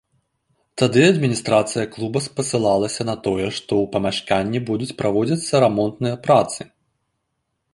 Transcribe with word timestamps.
Тады 0.81 1.01
адміністрацыя 1.13 1.83
клуба 1.95 2.19
спасылалася 2.27 3.01
на 3.09 3.15
тое, 3.27 3.47
што 3.59 3.71
ў 3.83 3.91
памяшканні 3.97 4.59
будуць 4.71 4.91
праводзіцца 5.03 5.63
рамонтныя 5.65 6.15
працы. 6.25 6.61